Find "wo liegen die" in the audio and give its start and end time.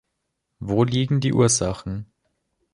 0.59-1.31